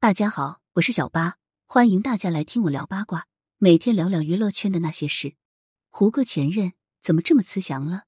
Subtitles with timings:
[0.00, 5.34] 大家好，我是小八，欢迎大家来听我聊八卦，每天聊聊娱乐圈的那些事。
[5.88, 8.04] 胡歌前任怎么这么慈祥了？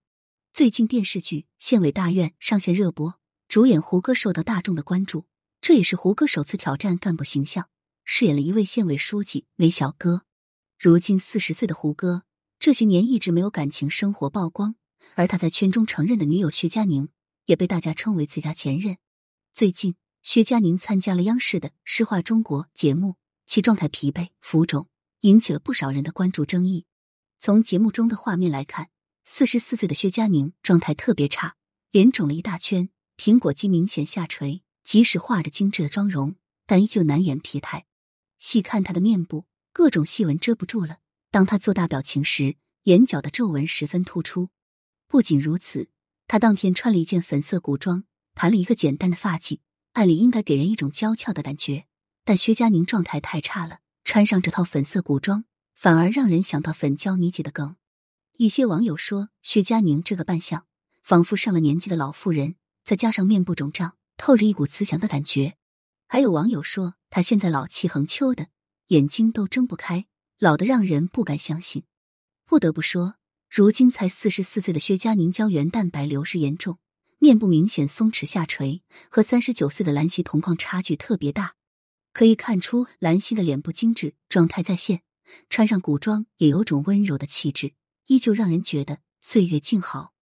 [0.53, 3.19] 最近电视剧《县委大院》上线热播，
[3.49, 5.27] 主演胡歌受到大众的关注，
[5.61, 7.69] 这也是胡歌首次挑战干部形象，
[8.05, 10.23] 饰演了一位县委书记韦小哥。
[10.79, 12.23] 如今四十岁的胡歌，
[12.61, 14.77] 这些年一直没有感情生活曝光，
[15.17, 17.09] 而他在圈中承认的女友薛佳凝，
[17.47, 18.97] 也被大家称为自家前任。
[19.53, 19.97] 最近。
[20.23, 23.17] 薛佳凝参加了央视的《诗画中国》节目，
[23.47, 24.89] 其状态疲惫、浮肿，
[25.21, 26.85] 引起了不少人的关注争议。
[27.39, 28.91] 从节目中的画面来看，
[29.25, 31.57] 四十四岁的薛佳凝状态特别差，
[31.91, 34.63] 脸肿了一大圈，苹果肌明显下垂。
[34.85, 36.35] 即使画着精致的妆容，
[36.67, 37.87] 但依旧难掩疲态。
[38.39, 40.99] 细看她的面部，各种细纹遮不住了。
[41.31, 44.49] 当她做大表情时，眼角的皱纹十分突出。
[45.07, 45.91] 不仅如此，
[46.27, 49.61] 她当天穿了一件粉色古装，盘了一个简单的发髻。
[49.93, 51.87] 按理应该给人一种娇俏的感觉，
[52.25, 57.77] 但薛佳凝状态太差了，穿上这套粉色古装，反而让人想到粉娇妮姐的梗。
[58.37, 60.65] 一些网友说，薛佳凝这个扮相
[61.03, 65.57] 仿佛上了年纪的老妇人，再加上面部肿胀，透着一股慈祥的感觉。
[66.07, 68.47] 还有网友说，她现在老气横秋的，
[68.89, 70.07] 眼睛都睁不开，
[70.39, 71.85] 老的让人不敢相信。
[72.47, 73.17] 不得不说，
[73.49, 76.79] 如今才四十四岁的薛佳凝胶原蛋白流失严重。
[77.23, 81.55] 面部明显松弛下垂，和三十九岁的兰溪同框差距特别大。
[82.15, 85.03] 可以看出，兰溪的脸部精致，状态在线，
[85.51, 87.75] 穿上古装也有种温柔的气质，
[88.07, 90.15] 依旧让人觉得岁月静好。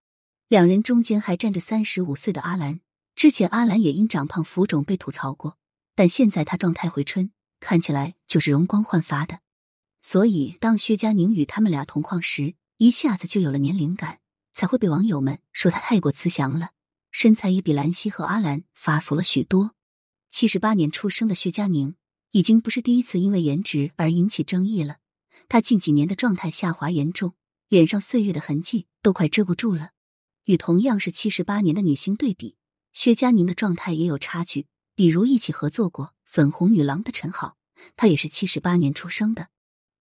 [0.48, 2.80] 两人中间还站着三十五岁的阿兰，
[3.14, 5.56] 之前阿兰也因长胖浮肿被吐槽过，
[5.94, 9.38] 但现在她状态回春，看起来就是容光焕发的。
[10.00, 14.18] 所以，当薛佳凝与他们俩同框时，一下子就有了年龄感，
[14.52, 16.70] 才会被网友们说她太过慈祥了。
[17.20, 19.74] 身材也比兰溪和阿兰发福了许多。
[20.28, 21.96] 七十八年出生的薛佳凝
[22.30, 24.98] 已经不是第一次因为颜值而引起争议了。
[25.48, 27.34] 她近几年的状态下滑严重，
[27.66, 29.90] 脸上岁月的痕迹都快遮不住了。
[30.44, 32.54] 与同样是七十八年的女星对比，
[32.92, 34.68] 薛佳凝的状态也有差距。
[34.94, 37.56] 比如一起合作过《粉红女郎》的陈好，
[37.96, 39.48] 她也是七十八年出生的。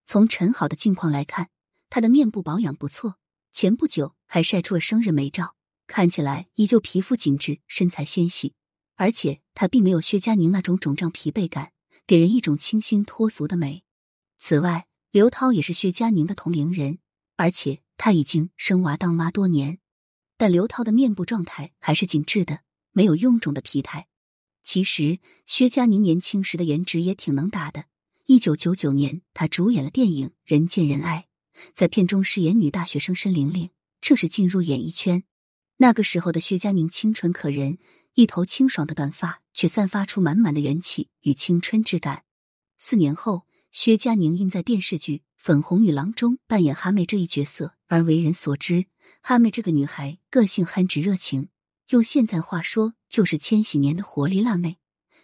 [0.05, 1.49] 从陈好的近况来看，
[1.89, 3.17] 她的面部保养不错，
[3.51, 5.55] 前不久还晒出了生日美照。
[5.87, 8.53] 看起来依旧皮肤紧致，身材纤细，
[8.95, 11.71] 而且她并没有薛佳凝那种肿胀疲惫感，
[12.05, 13.83] 给人一种清新脱俗的美。
[14.37, 16.99] 此外，刘涛也是薛佳凝的同龄人，
[17.37, 19.79] 而且她已经生娃当妈多年，
[20.37, 22.59] 但刘涛的面部状态还是紧致的，
[22.91, 24.07] 没有臃肿的疲态。
[24.61, 27.85] 其实，薛佳凝年轻时的颜值也挺能打的。
[28.25, 31.27] 一九九九年，她主演了电影《人见人爱》，
[31.73, 33.69] 在片中饰演女大学生申玲玲，
[34.01, 35.23] 正式进入演艺圈。
[35.79, 37.77] 那个时候的薛佳凝清纯可人，
[38.15, 42.23] 一头清爽的短发却散发出满满的元气与青春之感。
[42.79, 48.87] 四年后，薛佳凝因在电视剧《粉红女郎》中扮演哈妹这一角色而为人所知。
[49.21, 51.49] 哈妹这个女孩个性憨直热情，
[51.89, 54.77] 用现在话说就是千禧年的活力辣妹。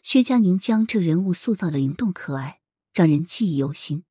[0.04, 2.60] 薛佳凝将这人物塑造的灵动可爱，
[2.94, 4.04] 让人记忆犹新。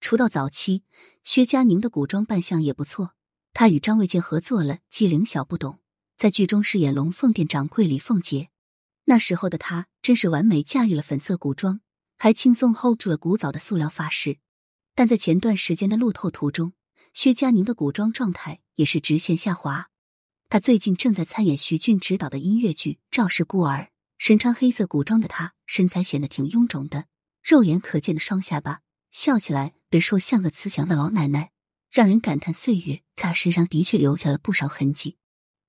[0.00, 0.84] 出道早期，
[1.22, 3.12] 薛佳凝的古装扮相也不错，
[3.52, 5.74] 她与张卫健合作了《机灵小不懂》。
[6.16, 8.50] 在剧中饰演龙凤店掌柜李凤杰，
[9.04, 11.80] 那时候的她真是完美驾驭了粉色古装，
[12.16, 14.38] 还轻松 hold 住了古早的塑料发饰。
[14.94, 16.74] 但在前段时间的路透图中，
[17.12, 19.88] 薛佳凝的古装状态也是直线下滑。
[20.48, 23.80] 她最近正在参演徐俊执导的音乐剧《赵氏孤儿》，
[24.18, 27.06] 身穿黑色古装的她身材显得挺臃肿的，
[27.42, 31.52] 肉眼可见的双下巴，笑起来别说像个慈祥的老奶奶，
[31.90, 35.16] 让人感叹岁月在她身上的确留下了不少痕迹。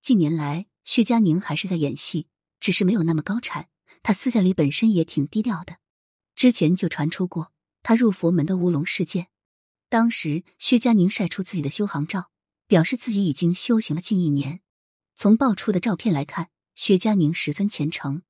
[0.04, 2.28] 近年来，薛佳凝还是在演戏，
[2.60, 3.70] 只是没有那么高产。
[4.04, 5.78] 她私下里本身也挺低调的。
[6.36, 7.54] 之前就传出过
[7.84, 9.30] 她入佛门的乌龙事件，
[9.88, 12.32] 当时薛佳凝晒出自己的修行照，
[12.68, 14.60] 表示自己已经修行了近一年。
[15.16, 18.24] 从爆出的照片来看，薛佳凝十分虔诚，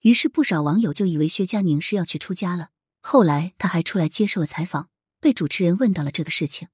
[0.00, 2.70] 于是不少网友就以为薛佳凝是要去出家了。
[3.00, 4.88] 后来他还出来接受了采访，
[5.20, 6.66] 被主持人问到了这个事情。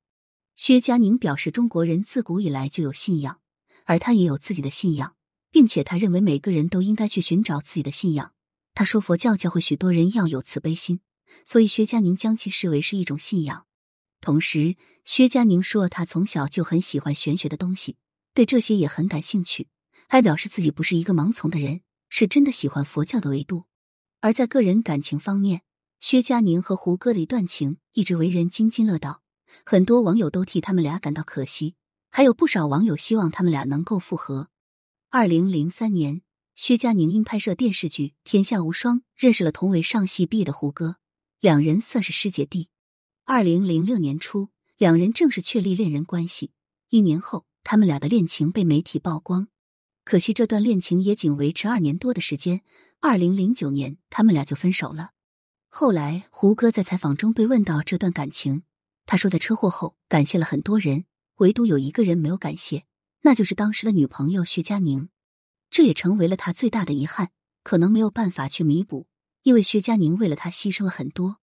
[0.56, 3.42] 薛佳凝表示，中国人自古以来就有信仰。
[3.88, 5.16] 而他也有自己的信仰，
[5.50, 8.34] 并且他认为每个人都应该去寻找自己的信仰。
[8.74, 11.00] 他说，佛教教会许多人要有慈悲心，
[11.42, 13.64] 所以薛佳凝将其视为是一种信仰。
[14.20, 14.76] 同时，
[15.06, 17.96] 薛佳凝说，他从小就很喜欢玄学的东西，
[18.34, 19.68] 对这些也很感兴趣，
[20.06, 21.80] 还表示自己不是一个盲从的人，
[22.10, 23.64] 是真的喜欢佛教的维度。
[24.20, 25.62] 而在个人感情方面，
[25.98, 29.22] 薛佳凝和胡歌的一段情一直为人津津乐道，
[29.64, 31.76] 很多网友都替他们俩感到可惜。
[32.10, 34.48] 还有不少网友希望他们俩能够复合。
[35.10, 36.22] 二零零三年，
[36.54, 40.96] 薛佳凝因拍摄电视剧《天下无双》认识了同为上戏毕业的胡歌，
[41.40, 42.68] 两人算是师姐弟。
[43.24, 46.52] 二零零六年初，两人正式确立恋人关系。
[46.90, 49.48] 一年后，他们俩的恋情被媒体曝光。
[50.04, 52.62] 可惜这段恋情也仅维持二年多的时间。
[53.00, 55.10] 二零零九年，他们俩就分手了。
[55.68, 58.62] 后来，胡歌在采访中被问到这段感情，
[59.06, 61.04] 他说在车祸后感谢了很多人，
[61.38, 62.84] 唯独有一个人没有感谢，
[63.22, 65.08] 那就是当时的女朋友薛佳凝。
[65.70, 67.30] 这也成为了他最大的遗憾，
[67.62, 69.06] 可能没有办法去弥补，
[69.42, 71.38] 因为薛佳凝为了他牺牲了很多。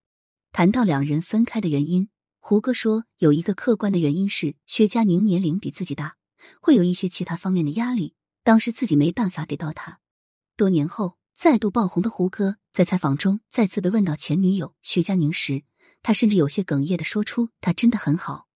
[0.51, 2.09] 谈到两人分开的原因，
[2.39, 6.17] 胡歌说有一个客观的原因是薛佳凝年龄比自己大，
[6.59, 9.99] 会有一些其他方面的压力，当时自己没办法给到他。
[10.57, 15.63] 多年后再度爆红的胡歌在采访中再次被问到前女友薛佳凝时，
[16.01, 18.47] 他甚至有些哽咽的说出她真的很好。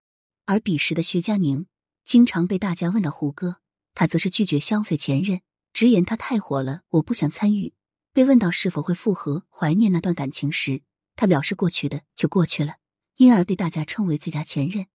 [0.50, 1.68] 而彼时的薛佳凝
[2.04, 3.58] 经常被大家问到胡歌，
[3.94, 5.42] 他则是拒绝消费前任。
[5.74, 7.76] 直言他太火了，我不想参与。
[8.14, 10.82] 被问到是否会复合、怀念那段感情时，
[11.16, 12.78] 他表示过去的就过去了，
[13.18, 14.88] 因而被大家称为最佳前任。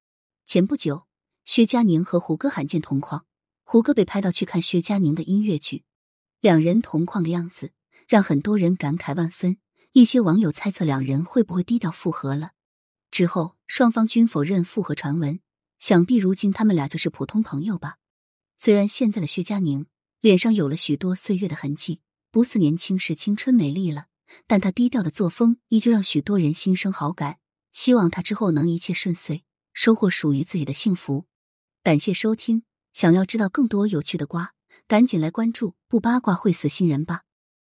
[0.45, 1.07] 前不久，
[1.45, 3.25] 薛佳凝和胡歌罕见同框，
[3.63, 5.85] 胡歌被拍到去看薛佳凝的音乐剧，
[6.41, 7.71] 两人同框的样子
[8.09, 9.59] 让很多人感慨万分。
[9.93, 12.51] 一些网友猜测两人会不会低调复合了。
[13.13, 15.39] 之后双方均否认复合传闻，
[15.85, 17.99] 想必如今他们俩就是普通朋友吧。
[18.57, 19.85] 虽然现在的薛佳凝。
[20.23, 22.01] 脸上有了许多岁月的痕迹，
[22.31, 24.07] 不似年轻时青春美丽了。
[24.47, 27.37] 但她低调的作风依旧让许多人心生好感。
[27.73, 29.43] 希望她之后能一切顺遂，
[29.75, 31.27] 收获属于自己的幸福。
[31.83, 32.63] 感谢收听，
[32.95, 34.55] 想要知道更多有趣的瓜，
[34.89, 37.25] 赶紧来关注，不八卦会死新人吧。